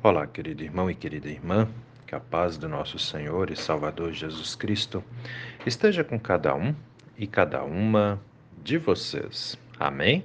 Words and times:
Olá, 0.00 0.28
querido 0.28 0.62
irmão 0.62 0.88
e 0.88 0.94
querida 0.94 1.28
irmã, 1.28 1.68
que 2.06 2.14
a 2.14 2.20
paz 2.20 2.56
do 2.56 2.68
nosso 2.68 3.00
Senhor 3.00 3.50
e 3.50 3.56
Salvador 3.56 4.12
Jesus 4.12 4.54
Cristo 4.54 5.02
esteja 5.66 6.04
com 6.04 6.20
cada 6.20 6.54
um 6.54 6.72
e 7.18 7.26
cada 7.26 7.64
uma 7.64 8.20
de 8.62 8.78
vocês. 8.78 9.58
Amém? 9.76 10.24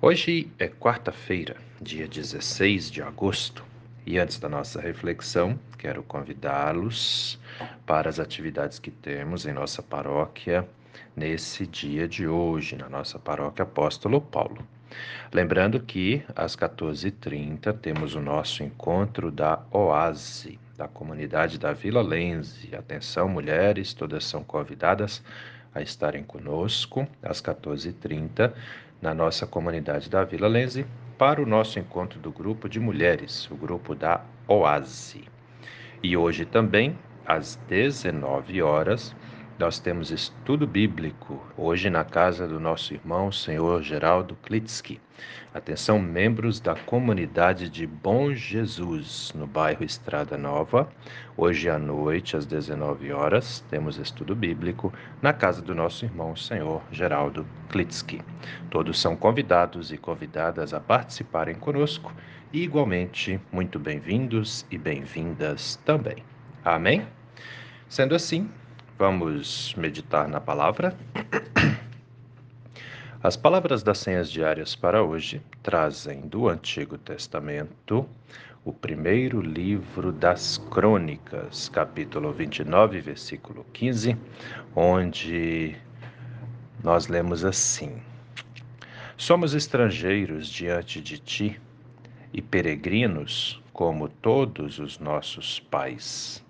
Hoje 0.00 0.52
é 0.56 0.68
quarta-feira, 0.68 1.56
dia 1.82 2.06
16 2.06 2.92
de 2.92 3.02
agosto, 3.02 3.64
e 4.06 4.20
antes 4.20 4.38
da 4.38 4.48
nossa 4.48 4.80
reflexão, 4.80 5.58
quero 5.76 6.04
convidá-los 6.04 7.40
para 7.84 8.08
as 8.08 8.20
atividades 8.20 8.78
que 8.78 8.92
temos 8.92 9.46
em 9.46 9.52
nossa 9.52 9.82
paróquia 9.82 10.64
nesse 11.16 11.66
dia 11.66 12.06
de 12.06 12.28
hoje, 12.28 12.76
na 12.76 12.88
nossa 12.88 13.18
paróquia 13.18 13.64
Apóstolo 13.64 14.20
Paulo. 14.20 14.64
Lembrando 15.32 15.80
que 15.80 16.22
às 16.34 16.56
14h30 16.56 17.72
temos 17.78 18.14
o 18.14 18.20
nosso 18.20 18.62
encontro 18.62 19.30
da 19.30 19.60
OASE, 19.70 20.58
da 20.76 20.88
comunidade 20.88 21.58
da 21.58 21.72
Vila 21.72 22.00
Lense. 22.00 22.74
Atenção, 22.74 23.28
mulheres, 23.28 23.92
todas 23.92 24.24
são 24.24 24.42
convidadas 24.42 25.22
a 25.74 25.82
estarem 25.82 26.24
conosco 26.24 27.06
às 27.22 27.42
14h30 27.42 28.52
na 29.00 29.14
nossa 29.14 29.46
comunidade 29.46 30.08
da 30.08 30.24
Vila 30.24 30.48
Lense 30.48 30.86
para 31.18 31.42
o 31.42 31.46
nosso 31.46 31.78
encontro 31.78 32.18
do 32.20 32.30
grupo 32.30 32.68
de 32.68 32.80
mulheres, 32.80 33.50
o 33.50 33.56
grupo 33.56 33.94
da 33.94 34.24
OASE. 34.46 35.24
E 36.02 36.16
hoje 36.16 36.44
também, 36.44 36.96
às 37.26 37.56
19 37.68 38.62
horas, 38.62 39.14
nós 39.58 39.80
temos 39.80 40.12
estudo 40.12 40.68
bíblico 40.68 41.42
hoje 41.56 41.90
na 41.90 42.04
casa 42.04 42.46
do 42.46 42.60
nosso 42.60 42.94
irmão, 42.94 43.32
senhor 43.32 43.82
Geraldo 43.82 44.36
Klitsky. 44.40 45.00
Atenção, 45.52 45.98
membros 45.98 46.60
da 46.60 46.76
comunidade 46.76 47.68
de 47.68 47.84
Bom 47.84 48.32
Jesus, 48.32 49.32
no 49.34 49.48
bairro 49.48 49.82
Estrada 49.82 50.38
Nova. 50.38 50.88
Hoje 51.36 51.68
à 51.68 51.76
noite, 51.76 52.36
às 52.36 52.46
19 52.46 53.12
horas, 53.12 53.64
temos 53.68 53.98
estudo 53.98 54.32
bíblico 54.36 54.92
na 55.20 55.32
casa 55.32 55.60
do 55.60 55.74
nosso 55.74 56.04
irmão, 56.04 56.36
senhor 56.36 56.80
Geraldo 56.92 57.44
Klitsky. 57.68 58.22
Todos 58.70 59.00
são 59.00 59.16
convidados 59.16 59.90
e 59.90 59.98
convidadas 59.98 60.72
a 60.72 60.78
participarem 60.78 61.56
conosco 61.56 62.14
e, 62.52 62.62
igualmente, 62.62 63.40
muito 63.50 63.76
bem-vindos 63.80 64.64
e 64.70 64.78
bem-vindas 64.78 65.74
também. 65.84 66.22
Amém? 66.64 67.08
Sendo 67.88 68.14
assim, 68.14 68.48
Vamos 68.98 69.76
meditar 69.76 70.26
na 70.26 70.40
palavra. 70.40 70.92
As 73.22 73.36
palavras 73.36 73.80
das 73.84 73.98
senhas 73.98 74.28
diárias 74.28 74.74
para 74.74 75.04
hoje 75.04 75.40
trazem 75.62 76.22
do 76.22 76.48
Antigo 76.48 76.98
Testamento 76.98 78.08
o 78.64 78.72
primeiro 78.72 79.40
livro 79.40 80.10
das 80.10 80.58
Crônicas, 80.58 81.68
capítulo 81.68 82.32
29, 82.32 83.00
versículo 83.00 83.64
15, 83.72 84.16
onde 84.74 85.76
nós 86.82 87.06
lemos 87.06 87.44
assim: 87.44 88.02
Somos 89.16 89.54
estrangeiros 89.54 90.48
diante 90.48 91.00
de 91.00 91.18
ti 91.20 91.60
e 92.32 92.42
peregrinos 92.42 93.62
como 93.72 94.08
todos 94.08 94.80
os 94.80 94.98
nossos 94.98 95.60
pais. 95.60 96.44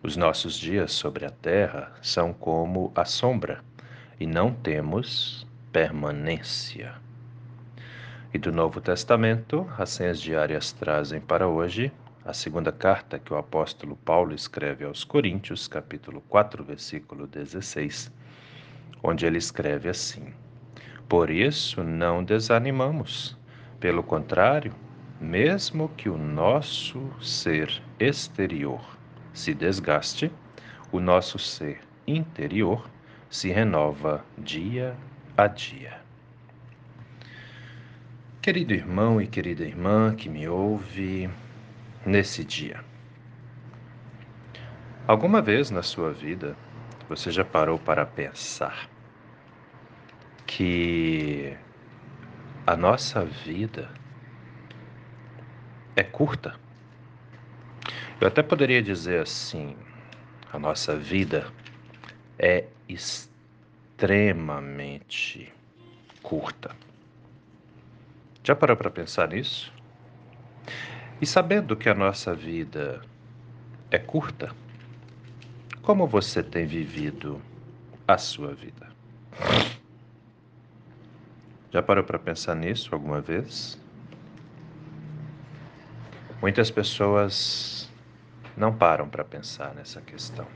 Os 0.00 0.16
nossos 0.16 0.56
dias 0.56 0.92
sobre 0.92 1.26
a 1.26 1.30
terra 1.30 1.92
são 2.00 2.32
como 2.32 2.92
a 2.94 3.04
sombra 3.04 3.64
e 4.20 4.28
não 4.28 4.54
temos 4.54 5.44
permanência. 5.72 6.94
E 8.32 8.38
do 8.38 8.52
Novo 8.52 8.80
Testamento, 8.80 9.68
as 9.76 9.90
senhas 9.90 10.20
diárias 10.20 10.72
trazem 10.72 11.20
para 11.20 11.48
hoje 11.48 11.90
a 12.24 12.32
segunda 12.32 12.70
carta 12.70 13.18
que 13.18 13.32
o 13.32 13.36
apóstolo 13.36 13.96
Paulo 13.96 14.32
escreve 14.32 14.84
aos 14.84 15.02
Coríntios, 15.02 15.66
capítulo 15.66 16.20
4, 16.28 16.62
versículo 16.62 17.26
16, 17.26 18.12
onde 19.02 19.26
ele 19.26 19.38
escreve 19.38 19.88
assim: 19.88 20.32
Por 21.08 21.28
isso 21.28 21.82
não 21.82 22.22
desanimamos, 22.22 23.36
pelo 23.80 24.04
contrário, 24.04 24.72
mesmo 25.20 25.88
que 25.96 26.08
o 26.08 26.16
nosso 26.16 27.02
ser 27.20 27.82
exterior 27.98 28.97
se 29.32 29.54
desgaste, 29.54 30.32
o 30.90 31.00
nosso 31.00 31.38
ser 31.38 31.80
interior 32.06 32.88
se 33.30 33.50
renova 33.50 34.24
dia 34.36 34.96
a 35.36 35.46
dia. 35.46 36.00
Querido 38.40 38.72
irmão 38.72 39.20
e 39.20 39.26
querida 39.26 39.64
irmã 39.64 40.14
que 40.14 40.28
me 40.28 40.48
ouve 40.48 41.28
nesse 42.06 42.42
dia, 42.42 42.82
alguma 45.06 45.42
vez 45.42 45.70
na 45.70 45.82
sua 45.82 46.12
vida 46.12 46.56
você 47.08 47.30
já 47.30 47.44
parou 47.44 47.78
para 47.78 48.06
pensar 48.06 48.88
que 50.46 51.54
a 52.66 52.76
nossa 52.76 53.24
vida 53.24 53.90
é 55.96 56.02
curta? 56.02 56.67
Eu 58.20 58.26
até 58.26 58.42
poderia 58.42 58.82
dizer 58.82 59.22
assim: 59.22 59.76
a 60.52 60.58
nossa 60.58 60.96
vida 60.96 61.46
é 62.36 62.64
extremamente 62.88 65.52
curta. 66.20 66.74
Já 68.42 68.56
parou 68.56 68.76
para 68.76 68.90
pensar 68.90 69.28
nisso? 69.28 69.72
E 71.20 71.26
sabendo 71.26 71.76
que 71.76 71.88
a 71.88 71.94
nossa 71.94 72.34
vida 72.34 73.00
é 73.90 73.98
curta, 73.98 74.54
como 75.82 76.06
você 76.06 76.42
tem 76.42 76.66
vivido 76.66 77.42
a 78.06 78.18
sua 78.18 78.54
vida? 78.54 78.88
Já 81.70 81.82
parou 81.82 82.02
para 82.02 82.18
pensar 82.18 82.56
nisso 82.56 82.88
alguma 82.92 83.20
vez? 83.20 83.78
Muitas 86.40 86.70
pessoas 86.70 87.87
não 88.58 88.74
param 88.74 89.08
para 89.08 89.24
pensar 89.24 89.74
nessa 89.74 90.00
questão. 90.00 90.46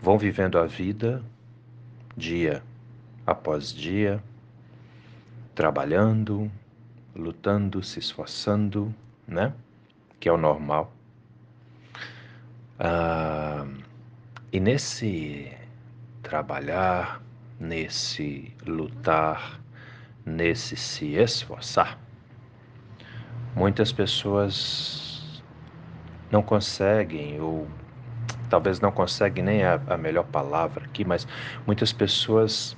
Vão 0.00 0.16
vivendo 0.16 0.58
a 0.58 0.66
vida 0.66 1.22
dia 2.16 2.62
após 3.26 3.72
dia, 3.72 4.22
trabalhando, 5.54 6.50
lutando, 7.14 7.82
se 7.82 7.98
esforçando, 7.98 8.94
né? 9.26 9.52
Que 10.18 10.28
é 10.28 10.32
o 10.32 10.36
normal. 10.36 10.92
Ah, 12.78 13.66
e 14.52 14.60
nesse 14.60 15.52
trabalhar, 16.22 17.20
nesse 17.58 18.54
lutar, 18.66 19.60
nesse 20.24 20.76
se 20.76 21.14
esforçar, 21.14 21.98
muitas 23.54 23.92
pessoas 23.92 25.07
não 26.30 26.42
conseguem, 26.42 27.40
ou 27.40 27.68
talvez 28.48 28.80
não 28.80 28.90
conseguem 28.90 29.44
nem 29.44 29.64
a, 29.64 29.80
a 29.86 29.96
melhor 29.96 30.24
palavra 30.24 30.84
aqui, 30.84 31.04
mas 31.04 31.26
muitas 31.66 31.92
pessoas 31.92 32.76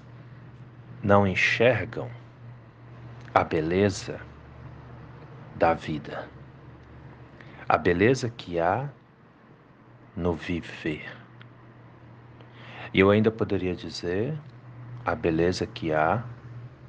não 1.02 1.26
enxergam 1.26 2.10
a 3.34 3.44
beleza 3.44 4.20
da 5.54 5.74
vida, 5.74 6.28
a 7.68 7.76
beleza 7.76 8.28
que 8.30 8.58
há 8.58 8.88
no 10.16 10.34
viver. 10.34 11.10
E 12.92 13.00
eu 13.00 13.10
ainda 13.10 13.30
poderia 13.30 13.74
dizer 13.74 14.36
a 15.04 15.14
beleza 15.14 15.66
que 15.66 15.92
há 15.92 16.24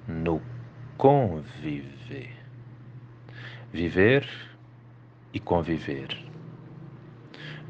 no 0.07 0.41
conviver. 0.97 2.35
Viver 3.71 4.27
e 5.33 5.39
conviver. 5.39 6.30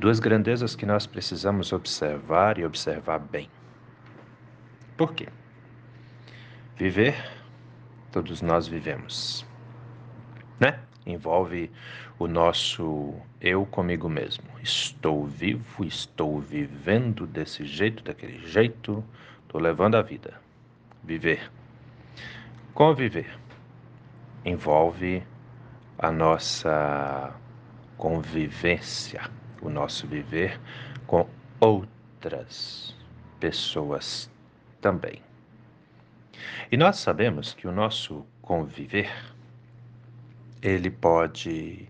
Duas 0.02 0.20
grandezas 0.20 0.76
que 0.76 0.84
nós 0.84 1.06
precisamos 1.06 1.72
observar 1.72 2.58
e 2.58 2.66
observar 2.66 3.20
bem. 3.20 3.48
Por 4.98 5.14
quê? 5.14 5.28
Viver, 6.76 7.14
todos 8.12 8.42
nós 8.42 8.68
vivemos, 8.68 9.46
né? 10.60 10.80
Envolve 11.06 11.70
o 12.18 12.26
nosso 12.26 13.14
eu 13.40 13.64
comigo 13.64 14.10
mesmo. 14.10 14.46
Estou 14.64 15.28
vivo, 15.28 15.86
estou 15.86 16.40
vivendo 16.40 17.28
desse 17.28 17.64
jeito, 17.64 18.04
daquele 18.04 18.40
jeito, 18.48 19.04
estou 19.44 19.62
levando 19.62 19.98
a 19.98 20.02
vida. 20.02 20.34
Viver. 21.04 21.52
Conviver 22.74 23.38
envolve 24.44 25.22
a 26.00 26.12
nossa 26.12 27.36
convivência 28.00 29.30
o 29.62 29.70
nosso 29.70 30.08
viver 30.08 30.60
com 31.06 31.28
outras 31.60 32.96
pessoas 33.40 34.30
também. 34.80 35.22
E 36.72 36.78
nós 36.78 36.98
sabemos 36.98 37.54
que 37.54 37.68
o 37.68 37.72
nosso 37.72 38.26
conviver 38.42 39.12
ele 40.62 40.90
pode 40.90 41.88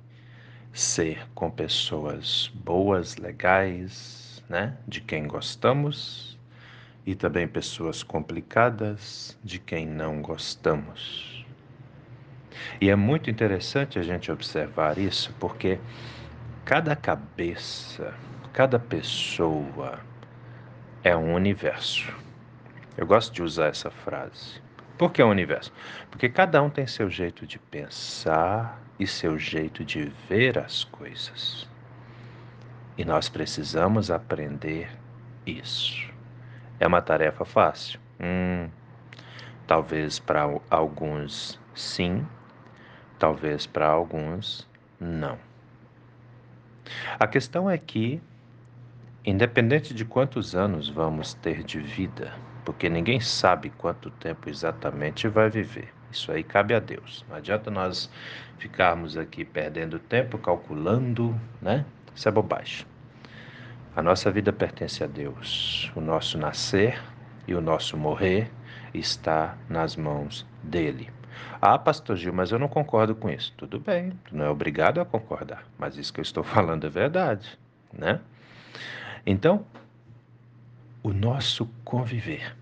ser 0.73 1.27
com 1.35 1.51
pessoas 1.51 2.51
boas, 2.53 3.17
legais, 3.17 4.43
né, 4.47 4.77
de 4.87 5.01
quem 5.01 5.27
gostamos, 5.27 6.37
e 7.05 7.15
também 7.15 7.47
pessoas 7.47 8.03
complicadas, 8.03 9.37
de 9.43 9.59
quem 9.59 9.85
não 9.85 10.21
gostamos. 10.21 11.45
E 12.79 12.89
é 12.89 12.95
muito 12.95 13.29
interessante 13.29 13.97
a 13.97 14.03
gente 14.03 14.31
observar 14.31 14.97
isso, 14.97 15.33
porque 15.39 15.79
cada 16.65 16.95
cabeça, 16.95 18.13
cada 18.53 18.79
pessoa 18.79 19.99
é 21.03 21.15
um 21.15 21.33
universo. 21.33 22.13
Eu 22.95 23.07
gosto 23.07 23.33
de 23.33 23.41
usar 23.41 23.67
essa 23.67 23.89
frase. 23.89 24.61
Por 24.97 25.11
que 25.11 25.21
é 25.21 25.25
um 25.25 25.31
universo? 25.31 25.73
Porque 26.11 26.29
cada 26.29 26.61
um 26.61 26.69
tem 26.69 26.85
seu 26.85 27.09
jeito 27.09 27.47
de 27.47 27.57
pensar 27.57 28.79
e 28.99 29.07
seu 29.07 29.37
jeito 29.39 29.83
de 29.83 30.11
ver 30.29 30.59
as 30.59 30.83
coisas. 30.83 31.67
E 32.97 33.03
nós 33.03 33.27
precisamos 33.27 34.11
aprender 34.11 34.89
isso. 35.45 36.07
É 36.79 36.85
uma 36.85 37.01
tarefa 37.01 37.43
fácil? 37.43 37.99
Hum, 38.19 38.69
talvez 39.65 40.19
para 40.19 40.47
alguns 40.69 41.59
sim, 41.73 42.27
talvez 43.17 43.65
para 43.65 43.87
alguns 43.87 44.67
não. 44.99 45.50
A 47.19 47.27
questão 47.27 47.69
é 47.69 47.77
que, 47.77 48.21
independente 49.25 49.93
de 49.93 50.05
quantos 50.05 50.55
anos 50.55 50.89
vamos 50.89 51.33
ter 51.33 51.63
de 51.63 51.79
vida, 51.79 52.33
porque 52.65 52.89
ninguém 52.89 53.19
sabe 53.19 53.69
quanto 53.77 54.09
tempo 54.09 54.49
exatamente 54.49 55.27
vai 55.27 55.49
viver. 55.49 55.93
Isso 56.11 56.31
aí 56.31 56.43
cabe 56.43 56.73
a 56.73 56.79
Deus. 56.79 57.25
Não 57.29 57.37
adianta 57.37 57.71
nós 57.71 58.09
ficarmos 58.57 59.17
aqui 59.17 59.45
perdendo 59.45 59.97
tempo 59.97 60.37
calculando, 60.37 61.39
né? 61.61 61.85
Isso 62.13 62.27
é 62.27 62.31
bobagem. 62.31 62.85
A 63.95 64.01
nossa 64.01 64.29
vida 64.31 64.51
pertence 64.51 65.03
a 65.03 65.07
Deus. 65.07 65.91
O 65.95 66.01
nosso 66.01 66.37
nascer 66.37 67.01
e 67.47 67.53
o 67.53 67.61
nosso 67.61 67.97
morrer 67.97 68.51
está 68.93 69.57
nas 69.69 69.95
mãos 69.95 70.45
dele. 70.63 71.09
Ah, 71.61 71.77
pastor 71.77 72.15
Gil, 72.15 72.33
mas 72.33 72.51
eu 72.51 72.59
não 72.59 72.67
concordo 72.67 73.15
com 73.15 73.29
isso. 73.29 73.53
Tudo 73.57 73.79
bem, 73.79 74.11
tu 74.25 74.35
não 74.35 74.45
é 74.45 74.49
obrigado 74.49 74.99
a 74.99 75.05
concordar, 75.05 75.65
mas 75.77 75.97
isso 75.97 76.13
que 76.13 76.19
eu 76.19 76.23
estou 76.23 76.43
falando 76.45 76.85
é 76.85 76.89
verdade, 76.89 77.57
né? 77.93 78.19
Então, 79.25 79.65
o 81.03 81.13
nosso 81.13 81.67
conviver, 81.83 82.55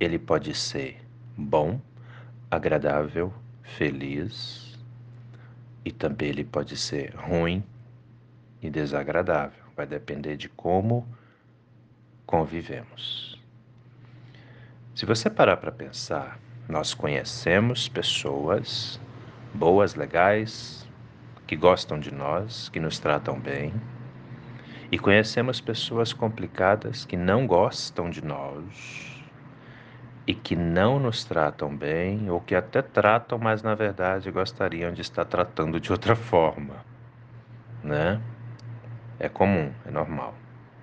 ele 0.00 0.18
pode 0.18 0.54
ser 0.54 1.02
bom, 1.36 1.80
agradável, 2.50 3.32
feliz, 3.62 4.78
e 5.84 5.92
também 5.92 6.28
ele 6.28 6.44
pode 6.44 6.76
ser 6.76 7.14
ruim 7.14 7.62
e 8.62 8.70
desagradável. 8.70 9.62
Vai 9.76 9.86
depender 9.86 10.36
de 10.36 10.48
como 10.48 11.06
convivemos. 12.24 13.38
Se 14.94 15.04
você 15.04 15.28
parar 15.28 15.56
para 15.56 15.72
pensar, 15.72 16.38
nós 16.68 16.94
conhecemos 16.94 17.88
pessoas 17.88 19.00
boas, 19.52 19.94
legais, 19.94 20.88
que 21.46 21.56
gostam 21.56 21.98
de 21.98 22.12
nós, 22.12 22.68
que 22.68 22.80
nos 22.80 22.98
tratam 22.98 23.38
bem, 23.38 23.72
e 24.90 24.98
conhecemos 24.98 25.60
pessoas 25.60 26.12
complicadas 26.12 27.04
que 27.04 27.16
não 27.16 27.46
gostam 27.46 28.10
de 28.10 28.24
nós 28.24 29.14
e 30.26 30.34
que 30.34 30.56
não 30.56 30.98
nos 30.98 31.24
tratam 31.24 31.76
bem, 31.76 32.30
ou 32.30 32.40
que 32.40 32.54
até 32.54 32.80
tratam, 32.80 33.38
mas 33.38 33.62
na 33.62 33.74
verdade 33.74 34.30
gostariam 34.30 34.92
de 34.92 35.02
estar 35.02 35.24
tratando 35.24 35.78
de 35.78 35.92
outra 35.92 36.16
forma, 36.16 36.76
né? 37.82 38.20
É 39.18 39.28
comum, 39.28 39.70
é 39.86 39.90
normal. 39.90 40.34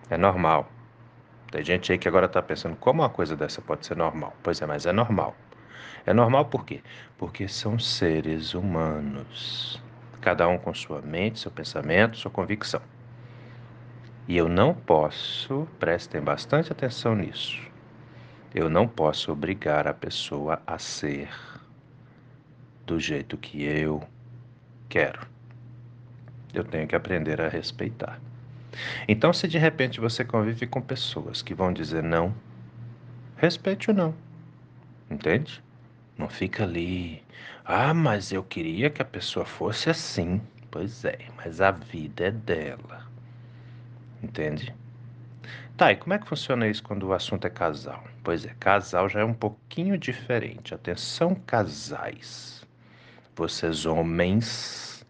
É 0.09 0.17
normal. 0.17 0.69
Tem 1.51 1.63
gente 1.63 1.91
aí 1.91 1.97
que 1.97 2.07
agora 2.07 2.27
está 2.27 2.41
pensando 2.41 2.75
como 2.75 3.01
uma 3.01 3.09
coisa 3.09 3.35
dessa 3.35 3.61
pode 3.61 3.85
ser 3.85 3.97
normal. 3.97 4.33
Pois 4.43 4.61
é, 4.61 4.65
mas 4.65 4.85
é 4.85 4.93
normal. 4.93 5.35
É 6.05 6.13
normal 6.13 6.45
por 6.45 6.65
quê? 6.65 6.81
Porque 7.17 7.47
são 7.47 7.77
seres 7.77 8.53
humanos, 8.53 9.81
cada 10.19 10.47
um 10.47 10.57
com 10.57 10.73
sua 10.73 11.01
mente, 11.01 11.39
seu 11.39 11.51
pensamento, 11.51 12.17
sua 12.17 12.31
convicção. 12.31 12.81
E 14.27 14.37
eu 14.37 14.47
não 14.47 14.73
posso, 14.73 15.67
prestem 15.79 16.21
bastante 16.21 16.71
atenção 16.71 17.15
nisso, 17.15 17.61
eu 18.53 18.69
não 18.69 18.87
posso 18.87 19.31
obrigar 19.31 19.87
a 19.87 19.93
pessoa 19.93 20.61
a 20.65 20.77
ser 20.77 21.29
do 22.85 22.99
jeito 22.99 23.37
que 23.37 23.63
eu 23.63 24.03
quero. 24.89 25.27
Eu 26.53 26.63
tenho 26.63 26.87
que 26.87 26.95
aprender 26.95 27.39
a 27.39 27.47
respeitar. 27.47 28.19
Então, 29.07 29.31
se 29.31 29.47
de 29.47 29.57
repente 29.57 29.99
você 29.99 30.25
convive 30.25 30.67
com 30.67 30.81
pessoas 30.81 31.41
que 31.41 31.53
vão 31.53 31.71
dizer 31.71 32.03
não, 32.03 32.33
respeite 33.37 33.89
o 33.89 33.93
não. 33.93 34.13
Entende? 35.09 35.63
Não 36.21 36.29
fica 36.29 36.65
ali. 36.65 37.23
Ah, 37.65 37.95
mas 37.95 38.31
eu 38.31 38.43
queria 38.43 38.91
que 38.91 39.01
a 39.01 39.05
pessoa 39.05 39.43
fosse 39.43 39.89
assim. 39.89 40.39
Pois 40.69 41.03
é, 41.03 41.17
mas 41.35 41.59
a 41.59 41.71
vida 41.71 42.25
é 42.25 42.31
dela. 42.31 43.07
Entende? 44.21 44.71
Tá, 45.75 45.91
e 45.91 45.95
como 45.95 46.13
é 46.13 46.19
que 46.19 46.27
funciona 46.27 46.67
isso 46.67 46.83
quando 46.83 47.07
o 47.07 47.13
assunto 47.13 47.47
é 47.47 47.49
casal? 47.49 48.03
Pois 48.23 48.45
é, 48.45 48.53
casal 48.59 49.09
já 49.09 49.21
é 49.21 49.25
um 49.25 49.33
pouquinho 49.33 49.97
diferente. 49.97 50.75
Atenção, 50.75 51.33
casais. 51.33 52.63
Vocês, 53.35 53.87
homens, 53.87 55.03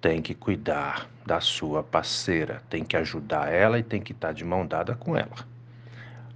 têm 0.00 0.20
que 0.20 0.34
cuidar 0.34 1.08
da 1.24 1.40
sua 1.40 1.84
parceira, 1.84 2.64
tem 2.68 2.84
que 2.84 2.96
ajudar 2.96 3.52
ela 3.52 3.78
e 3.78 3.82
tem 3.84 4.02
que 4.02 4.10
estar 4.10 4.32
de 4.32 4.44
mão 4.44 4.66
dada 4.66 4.96
com 4.96 5.16
ela. 5.16 5.46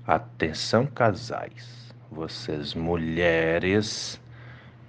Atenção, 0.07 0.87
casais. 0.87 1.80
Vocês, 2.11 2.75
mulheres, 2.75 4.21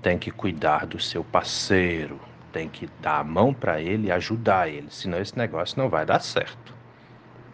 têm 0.02 0.18
que 0.18 0.32
cuidar 0.32 0.88
do 0.88 1.00
seu 1.00 1.24
parceiro, 1.24 2.20
tem 2.52 2.68
que 2.68 2.90
dar 3.00 3.20
a 3.20 3.24
mão 3.24 3.54
para 3.54 3.80
ele 3.80 4.08
e 4.08 4.12
ajudar 4.12 4.68
ele, 4.68 4.88
senão 4.90 5.20
esse 5.20 5.38
negócio 5.38 5.78
não 5.78 5.88
vai 5.88 6.04
dar 6.04 6.20
certo. 6.20 6.74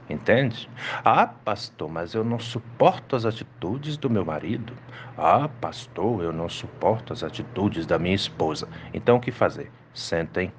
Entende? 0.09 0.69
Ah, 1.03 1.27
pastor, 1.27 1.89
mas 1.89 2.13
eu 2.13 2.23
não 2.23 2.39
suporto 2.39 3.13
as 3.13 3.25
atitudes 3.25 3.97
do 3.97 4.09
meu 4.09 4.23
marido. 4.23 4.71
Ah, 5.17 5.49
pastor, 5.49 6.23
eu 6.23 6.31
não 6.31 6.47
suporto 6.47 7.11
as 7.11 7.21
atitudes 7.21 7.85
da 7.85 7.99
minha 7.99 8.15
esposa. 8.15 8.69
Então 8.93 9.17
o 9.17 9.19
que 9.19 9.33
fazer? 9.33 9.69
Sentem, 9.93 10.53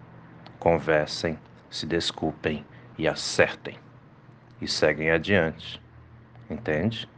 conversem, 0.59 1.39
se 1.71 1.87
desculpem 1.87 2.63
e 2.99 3.09
acertem. 3.09 3.79
E 4.61 4.69
seguem 4.69 5.11
adiante. 5.11 5.81
Entende? 6.51 7.09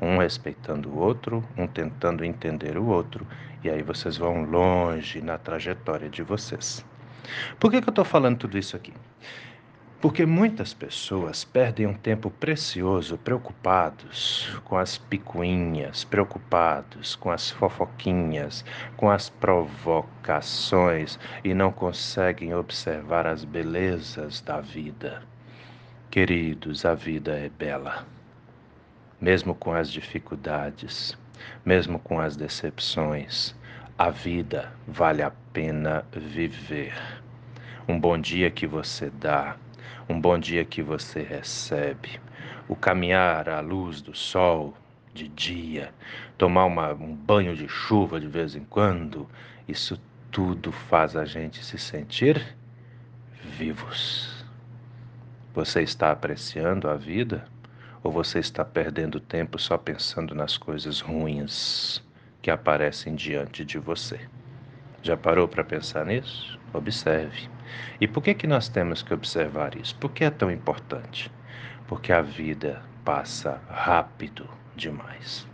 Um 0.00 0.18
respeitando 0.18 0.90
o 0.90 0.98
outro, 0.98 1.42
um 1.56 1.66
tentando 1.66 2.24
entender 2.24 2.76
o 2.76 2.86
outro, 2.86 3.26
e 3.64 3.70
aí 3.70 3.82
vocês 3.82 4.16
vão 4.16 4.44
longe 4.44 5.20
na 5.20 5.38
trajetória 5.38 6.08
de 6.08 6.22
vocês. 6.22 6.84
Por 7.58 7.70
que, 7.70 7.80
que 7.80 7.88
eu 7.88 7.92
estou 7.92 8.04
falando 8.04 8.38
tudo 8.38 8.58
isso 8.58 8.76
aqui? 8.76 8.92
Porque 10.00 10.26
muitas 10.26 10.74
pessoas 10.74 11.42
perdem 11.42 11.86
um 11.86 11.94
tempo 11.94 12.30
precioso 12.30 13.16
preocupados 13.16 14.46
com 14.64 14.76
as 14.76 14.98
picuinhas, 14.98 16.04
preocupados 16.04 17.16
com 17.16 17.30
as 17.30 17.50
fofoquinhas, 17.50 18.64
com 18.96 19.10
as 19.10 19.30
provocações 19.30 21.18
e 21.42 21.54
não 21.54 21.72
conseguem 21.72 22.54
observar 22.54 23.26
as 23.26 23.42
belezas 23.42 24.42
da 24.42 24.60
vida. 24.60 25.22
Queridos, 26.10 26.84
a 26.84 26.94
vida 26.94 27.32
é 27.32 27.48
bela. 27.48 28.15
Mesmo 29.20 29.54
com 29.54 29.72
as 29.72 29.90
dificuldades, 29.90 31.16
mesmo 31.64 31.98
com 31.98 32.20
as 32.20 32.36
decepções, 32.36 33.54
a 33.98 34.10
vida 34.10 34.72
vale 34.86 35.22
a 35.22 35.32
pena 35.52 36.04
viver. 36.12 36.94
Um 37.88 37.98
bom 37.98 38.18
dia 38.18 38.50
que 38.50 38.66
você 38.66 39.10
dá 39.10 39.56
um 40.08 40.20
bom 40.20 40.38
dia 40.38 40.64
que 40.64 40.82
você 40.82 41.20
recebe, 41.20 42.20
o 42.68 42.76
caminhar 42.76 43.48
à 43.48 43.60
luz 43.60 44.00
do 44.00 44.14
sol 44.14 44.72
de 45.12 45.26
dia, 45.26 45.92
tomar 46.38 46.64
uma, 46.66 46.92
um 46.92 47.12
banho 47.12 47.56
de 47.56 47.68
chuva 47.68 48.20
de 48.20 48.28
vez 48.28 48.54
em 48.54 48.64
quando, 48.64 49.28
isso 49.66 50.00
tudo 50.30 50.70
faz 50.70 51.16
a 51.16 51.24
gente 51.24 51.64
se 51.64 51.76
sentir 51.76 52.56
vivos. 53.42 54.44
Você 55.54 55.82
está 55.82 56.12
apreciando 56.12 56.88
a 56.88 56.94
vida 56.94 57.48
ou 58.06 58.12
você 58.12 58.38
está 58.38 58.64
perdendo 58.64 59.18
tempo 59.18 59.58
só 59.58 59.76
pensando 59.76 60.32
nas 60.32 60.56
coisas 60.56 61.00
ruins 61.00 62.00
que 62.40 62.52
aparecem 62.52 63.16
diante 63.16 63.64
de 63.64 63.78
você? 63.80 64.20
Já 65.02 65.16
parou 65.16 65.48
para 65.48 65.64
pensar 65.64 66.06
nisso? 66.06 66.56
Observe. 66.72 67.48
E 68.00 68.06
por 68.06 68.22
que, 68.22 68.32
que 68.32 68.46
nós 68.46 68.68
temos 68.68 69.02
que 69.02 69.12
observar 69.12 69.76
isso? 69.76 69.96
Por 69.96 70.12
que 70.12 70.22
é 70.22 70.30
tão 70.30 70.52
importante? 70.52 71.32
Porque 71.88 72.12
a 72.12 72.22
vida 72.22 72.80
passa 73.04 73.60
rápido 73.68 74.48
demais. 74.76 75.44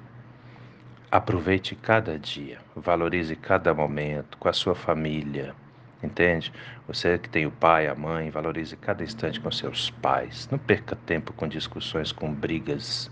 Aproveite 1.11 1.75
cada 1.75 2.19
dia, 2.19 2.59
valorize 2.77 3.35
cada 3.35 3.73
momento 3.73 4.37
com 4.37 4.49
a 4.51 4.53
sua 4.53 4.75
família, 4.75 5.55
Entende? 6.03 6.53
Você 6.87 7.19
que 7.19 7.29
tem 7.29 7.47
o 7.47 7.51
pai, 7.51 7.87
a 7.87 7.95
mãe, 7.95 8.31
valorize 8.31 8.77
cada 8.77 9.05
instante 9.05 9.41
com 9.41 9.51
seus 9.51 9.91
pais. 9.91 10.49
Não 10.51 10.59
perca 10.59 10.97
tempo 10.97 11.33
com 11.33 11.47
discussões, 11.47 12.11
com 12.11 12.33
brigas 12.33 13.11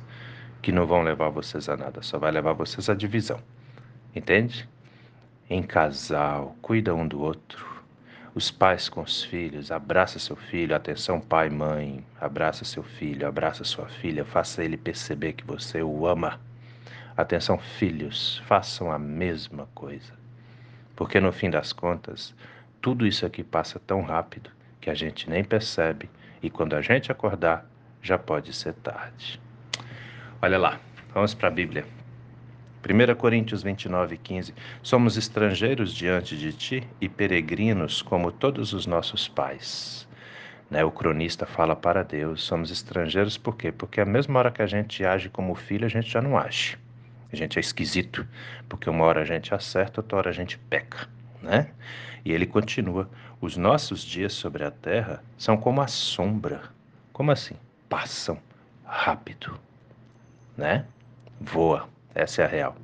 que 0.61 0.73
não 0.73 0.87
vão 0.87 1.03
levar 1.03 1.31
vocês 1.31 1.69
a 1.69 1.77
nada, 1.77 2.03
só 2.03 2.19
vai 2.19 2.31
levar 2.31 2.53
vocês 2.53 2.89
à 2.91 2.95
divisão. 2.95 3.41
Entende? 4.15 4.69
Em 5.49 5.63
casal, 5.63 6.57
cuida 6.61 6.95
um 6.95 7.07
do 7.07 7.21
outro. 7.21 7.71
Os 8.35 8.51
pais 8.51 8.89
com 8.89 9.03
os 9.03 9.25
filhos, 9.25 9.73
abraça 9.73 10.19
seu 10.19 10.37
filho, 10.37 10.77
atenção 10.77 11.21
pai, 11.21 11.51
mãe, 11.51 12.05
abraça 12.21 12.65
seu 12.65 12.83
filho, 12.83 13.27
abraça 13.27 13.65
sua 13.65 13.89
filha, 13.89 14.25
faça 14.25 14.63
ele 14.63 14.77
perceber 14.77 15.33
que 15.33 15.45
você 15.45 15.83
o 15.83 16.07
ama. 16.07 16.41
Atenção 17.17 17.59
filhos, 17.59 18.41
façam 18.47 18.93
a 18.93 18.99
mesma 18.99 19.69
coisa. 19.75 20.13
Porque 20.95 21.19
no 21.19 21.33
fim 21.33 21.51
das 21.51 21.73
contas, 21.73 22.35
tudo 22.81 23.07
isso 23.07 23.27
aqui 23.27 23.45
passa 23.45 23.79
tão 23.79 24.01
rápido 24.01 24.51
que 24.81 24.89
a 24.89 24.95
gente 24.95 25.29
nem 25.29 25.45
percebe 25.45 26.09
e 26.43 26.49
quando 26.49 26.75
a 26.75 26.81
gente 26.81 27.13
acordar 27.13 27.67
já 28.03 28.17
pode 28.17 28.55
ser 28.55 28.73
tarde. 28.75 29.39
Olha 30.41 30.59
lá, 30.59 30.81
vamos 31.13 31.35
para 31.35 31.49
a 31.49 31.51
Bíblia. 31.51 31.85
1 32.83 33.15
Coríntios 33.17 33.63
29, 33.63 34.17
15. 34.17 34.55
Somos 34.83 35.19
estrangeiros 35.19 35.93
diante 35.93 36.35
de 36.39 36.51
ti 36.55 36.89
e 36.99 37.11
peregrinos 37.11 38.01
como 38.01 38.33
todos 38.33 38.73
os 38.73 38.87
nossos 38.87 39.29
pais. 39.29 40.09
Né? 40.71 40.83
O 40.83 40.91
cronista 40.91 41.45
fala 41.45 41.77
para 41.77 42.03
Deus: 42.03 42.43
somos 42.43 42.71
estrangeiros 42.71 43.37
por 43.37 43.57
quê? 43.57 43.71
Porque 43.71 44.01
a 44.01 44.07
mesma 44.07 44.39
hora 44.39 44.51
que 44.51 44.63
a 44.63 44.67
gente 44.67 45.05
age 45.05 45.29
como 45.29 45.55
filho, 45.55 45.85
a 45.85 45.91
gente 45.91 46.09
já 46.09 46.23
não 46.23 46.39
age. 46.39 46.79
A 47.31 47.37
gente 47.37 47.59
é 47.59 47.61
esquisito, 47.61 48.27
porque 48.67 48.89
uma 48.89 49.05
hora 49.05 49.21
a 49.21 49.25
gente 49.27 49.55
acerta, 49.55 50.01
outra 50.01 50.17
hora 50.17 50.31
a 50.31 50.33
gente 50.33 50.57
peca 50.59 51.07
né? 51.43 51.71
E 52.25 52.33
ele 52.33 52.47
continua: 52.47 53.09
os 53.41 53.57
nossos 53.57 54.03
dias 54.03 54.33
sobre 54.33 54.65
a 54.65 54.71
terra 54.71 55.23
são 55.37 55.57
como 55.57 55.81
a 55.81 55.87
sombra. 55.87 56.63
Como 57.13 57.31
assim? 57.31 57.57
Passam 57.89 58.39
rápido, 58.85 59.59
né? 60.57 60.85
Voa. 61.41 61.89
Essa 62.15 62.43
é 62.43 62.45
a 62.45 62.49
real. 62.49 62.77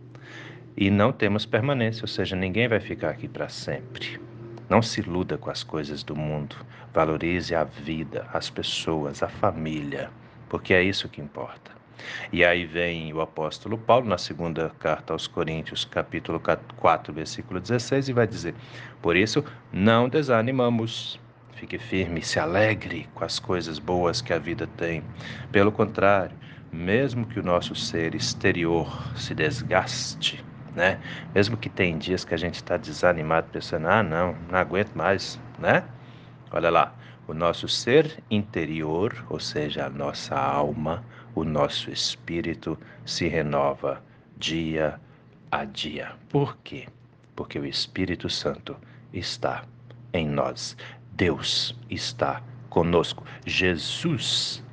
E 0.77 0.91
não 0.91 1.13
temos 1.13 1.45
permanência, 1.47 2.05
ou 2.05 2.09
seja, 2.09 2.37
ninguém 2.37 2.69
vai 2.69 2.81
ficar 2.81 3.11
aqui 3.11 3.27
para 3.27 3.49
sempre. 3.49 4.21
Não 4.69 4.83
se 4.83 5.01
iluda 5.01 5.39
com 5.39 5.51
as 5.51 5.63
coisas 5.63 6.03
do 6.03 6.15
mundo. 6.15 6.57
Valorize 6.93 7.55
a 7.55 7.65
vida, 7.65 8.27
as 8.33 8.51
pessoas, 8.51 9.23
a 9.23 9.29
família, 9.29 10.11
porque 10.49 10.75
é 10.75 10.83
isso 10.83 11.09
que 11.09 11.21
importa. 11.21 11.76
E 12.33 12.45
aí 12.45 12.65
vem 12.65 13.13
o 13.13 13.21
apóstolo 13.21 13.79
Paulo 13.79 14.09
na 14.09 14.19
segunda 14.19 14.71
carta 14.79 15.13
aos 15.13 15.27
Coríntios, 15.27 15.85
capítulo 15.85 16.41
4, 16.77 17.13
versículo 17.13 17.61
16, 17.61 18.09
e 18.09 18.13
vai 18.13 18.27
dizer: 18.27 18.55
Por 19.01 19.17
isso, 19.17 19.45
não 19.73 20.09
desanimamos. 20.09 21.21
Fique 21.55 21.79
firme, 21.79 22.21
se 22.21 22.39
alegre 22.39 23.09
com 23.15 23.25
as 23.25 23.39
coisas 23.39 23.79
boas 23.79 24.21
que 24.21 24.33
a 24.33 24.39
vida 24.39 24.67
tem. 24.77 25.03
Pelo 25.51 25.73
contrário, 25.73 26.37
mesmo 26.71 27.25
que 27.27 27.41
o 27.41 27.43
nosso 27.43 27.75
ser 27.75 28.15
exterior 28.15 29.11
se 29.17 29.35
desgaste, 29.35 30.45
né? 30.75 31.01
Mesmo 31.35 31.57
que 31.57 31.71
tem 31.71 31.97
dias 31.97 32.25
que 32.27 32.35
a 32.35 32.37
gente 32.37 32.57
está 32.57 32.77
desanimado, 32.77 33.49
pensando, 33.51 33.89
ah, 33.89 34.03
não, 34.03 34.37
não 34.51 34.59
aguento 34.59 34.95
mais, 34.95 35.41
né? 35.59 35.83
Olha 36.51 36.69
lá, 36.69 36.95
o 37.27 37.35
nosso 37.35 37.67
ser 37.67 38.23
interior, 38.31 39.25
ou 39.29 39.41
seja, 39.41 39.87
a 39.87 39.91
nossa 39.91 40.37
alma, 40.37 41.03
o 41.37 41.45
nosso 41.45 41.91
espírito 41.91 42.79
se 43.05 43.29
renova 43.29 44.03
dia 44.39 44.99
a 45.53 45.67
dia. 45.67 46.13
Por 46.31 46.57
quê? 46.65 46.89
Porque 47.37 47.59
o 47.59 47.67
Espírito 47.67 48.31
Santo 48.31 48.75
está 49.13 49.65
em 50.15 50.27
nós. 50.27 50.75
Deus 51.13 51.79
está 51.91 52.43
conosco. 52.71 53.23
Jesus 53.45 54.65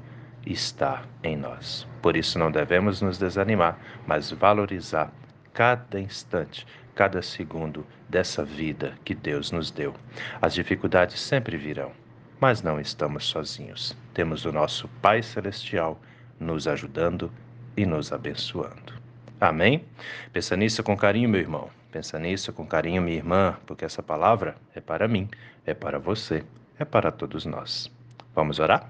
está 0.48 1.04
em 1.22 1.36
nós. 1.36 1.86
Por 2.02 2.16
isso 2.16 2.40
não 2.40 2.50
devemos 2.50 3.02
nos 3.02 3.18
desanimar, 3.18 3.78
mas 4.08 4.32
valorizar 4.32 5.12
cada 5.54 6.00
instante, 6.00 6.66
cada 6.96 7.22
segundo 7.22 7.86
dessa 8.10 8.46
vida 8.46 8.94
que 9.04 9.14
Deus 9.14 9.52
nos 9.52 9.70
deu. 9.70 9.94
As 10.42 10.54
dificuldades 10.54 11.20
sempre 11.20 11.58
virão, 11.58 11.92
mas 12.40 12.62
não 12.62 12.80
estamos 12.80 13.26
sozinhos. 13.26 13.98
Temos 14.14 14.46
o 14.46 14.52
nosso 14.54 14.88
Pai 15.02 15.22
Celestial 15.22 16.00
nos 16.40 16.68
ajudando 16.68 17.32
e 17.76 17.86
nos 17.86 18.12
abençoando. 18.12 18.94
Amém? 19.40 19.84
Pensa 20.32 20.56
nisso 20.56 20.84
com 20.84 20.96
carinho, 20.96 21.30
meu 21.30 21.42
irmão. 21.42 21.70
Pensa 21.92 22.18
nisso 22.18 22.52
com 22.52 22.66
carinho, 22.66 23.02
minha 23.02 23.18
irmã, 23.18 23.58
porque 23.68 23.86
essa 23.86 24.02
palavra 24.02 24.56
é 24.74 24.82
para 24.82 25.08
mim, 25.08 25.30
é 25.66 25.74
para 25.74 26.00
você, 26.00 26.44
é 26.80 26.86
para 26.86 27.12
todos 27.12 27.46
nós. 27.46 27.92
Vamos 28.34 28.58
orar? 28.58 28.90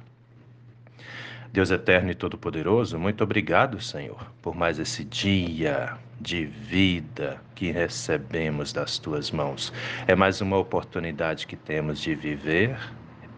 Deus 1.51 1.69
eterno 1.69 2.11
e 2.11 2.15
todo-poderoso, 2.15 2.97
muito 2.97 3.23
obrigado, 3.23 3.79
Senhor, 3.79 4.31
por 4.41 4.55
mais 4.55 4.79
esse 4.79 5.03
dia 5.03 5.97
de 6.19 6.45
vida 6.45 7.39
que 7.53 7.69
recebemos 7.69 8.73
das 8.73 8.97
tuas 8.97 9.29
mãos. 9.29 9.71
É 10.07 10.15
mais 10.15 10.41
uma 10.41 10.57
oportunidade 10.57 11.45
que 11.45 11.55
temos 11.55 11.99
de 11.99 12.15
viver 12.15 12.79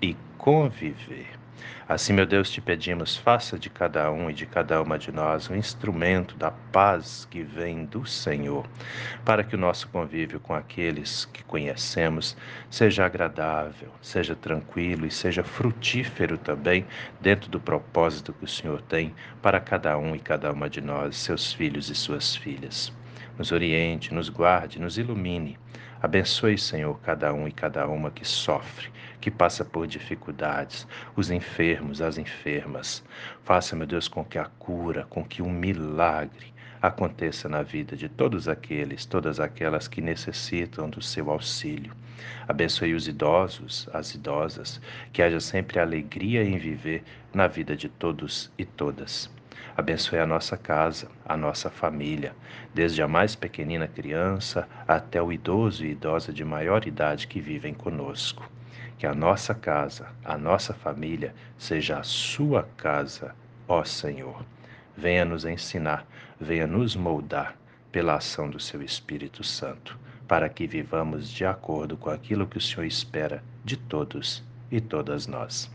e 0.02 0.16
conviver 0.38 1.28
Assim, 1.88 2.14
meu 2.14 2.26
Deus, 2.26 2.50
te 2.50 2.60
pedimos, 2.60 3.16
faça 3.16 3.60
de 3.60 3.70
cada 3.70 4.12
um 4.12 4.30
e 4.30 4.34
de 4.34 4.46
cada 4.46 4.82
uma 4.82 4.98
de 4.98 5.12
nós 5.12 5.50
um 5.50 5.56
instrumento 5.56 6.36
da 6.36 6.50
paz 6.50 7.28
que 7.30 7.44
vem 7.44 7.86
do 7.86 8.06
Senhor, 8.06 8.68
para 9.24 9.44
que 9.44 9.56
o 9.56 9.58
nosso 9.58 9.88
convívio 9.90 10.40
com 10.40 10.54
aqueles 10.54 11.26
que 11.26 11.44
conhecemos 11.44 12.36
seja 12.70 13.06
agradável, 13.06 13.90
seja 14.02 14.36
tranquilo 14.36 15.06
e 15.06 15.12
seja 15.12 15.44
frutífero 15.44 16.38
também, 16.38 16.86
dentro 17.22 17.50
do 17.52 17.60
propósito 17.60 18.34
que 18.34 18.46
o 18.46 18.48
Senhor 18.48 18.82
tem 18.82 19.14
para 19.42 19.60
cada 19.60 19.98
um 19.98 20.16
e 20.16 20.20
cada 20.20 20.52
uma 20.52 20.70
de 20.70 20.82
nós, 20.82 21.16
seus 21.18 21.54
filhos 21.54 21.90
e 21.90 21.96
suas 21.96 22.36
filhas. 22.36 22.92
Nos 23.38 23.52
oriente, 23.52 24.14
nos 24.14 24.30
guarde, 24.30 24.80
nos 24.80 24.98
ilumine 24.98 25.58
Abençoe, 26.02 26.58
Senhor, 26.58 27.00
cada 27.00 27.34
um 27.34 27.48
e 27.48 27.52
cada 27.52 27.88
uma 27.88 28.12
que 28.12 28.26
sofre, 28.26 28.92
que 29.20 29.32
passa 29.32 29.64
por 29.64 29.88
dificuldades, 29.88 30.88
os 31.16 31.32
enfermos, 31.32 32.02
as 32.02 32.18
enfermas. 32.18 33.04
Faça, 33.44 33.76
meu 33.76 33.88
Deus, 33.88 34.08
com 34.08 34.24
que 34.24 34.38
a 34.38 34.46
cura, 34.46 35.06
com 35.10 35.24
que 35.24 35.42
um 35.42 35.50
milagre 35.50 36.54
aconteça 36.82 37.50
na 37.50 37.64
vida 37.64 37.96
de 37.96 38.08
todos 38.08 38.48
aqueles, 38.48 39.06
todas 39.06 39.40
aquelas 39.40 39.88
que 39.88 40.02
necessitam 40.02 40.90
do 40.90 41.02
seu 41.02 41.32
auxílio. 41.32 41.94
Abençoe 42.48 42.94
os 42.94 43.08
idosos, 43.08 43.90
as 43.94 44.14
idosas, 44.14 44.80
que 45.12 45.22
haja 45.22 45.40
sempre 45.40 45.80
alegria 45.80 46.44
em 46.44 46.58
viver 46.58 47.04
na 47.34 47.48
vida 47.48 47.76
de 47.76 47.90
todos 47.90 48.52
e 48.58 48.66
todas. 48.66 49.35
Abençoe 49.78 50.20
a 50.20 50.26
nossa 50.26 50.56
casa, 50.56 51.10
a 51.26 51.36
nossa 51.36 51.70
família, 51.70 52.34
desde 52.74 53.02
a 53.02 53.10
mais 53.10 53.36
pequenina 53.36 53.90
criança 53.90 54.70
até 54.88 55.22
o 55.22 55.34
idoso 55.34 55.86
e 55.86 55.92
idosa 55.92 56.32
de 56.32 56.46
maior 56.46 56.88
idade 56.88 57.28
que 57.28 57.42
vivem 57.42 57.74
conosco. 57.74 58.50
Que 58.98 59.06
a 59.06 59.14
nossa 59.14 59.54
casa, 59.54 60.08
a 60.24 60.38
nossa 60.38 60.74
família, 60.74 61.36
seja 61.58 62.00
a 62.00 62.04
sua 62.04 62.64
casa, 62.78 63.36
ó 63.68 63.84
Senhor. 63.84 64.46
Venha 64.96 65.26
nos 65.26 65.44
ensinar, 65.44 66.08
venha 66.40 66.66
nos 66.66 66.96
moldar 66.96 67.58
pela 67.92 68.16
ação 68.16 68.50
do 68.50 68.62
seu 68.62 68.82
Espírito 68.82 69.44
Santo, 69.44 70.00
para 70.26 70.48
que 70.48 70.66
vivamos 70.66 71.30
de 71.30 71.46
acordo 71.46 71.98
com 71.98 72.10
aquilo 72.10 72.48
que 72.48 72.58
o 72.58 72.62
Senhor 72.62 72.86
espera 72.86 73.44
de 73.66 73.76
todos 73.76 74.42
e 74.72 74.80
todas 74.80 75.28
nós. 75.28 75.75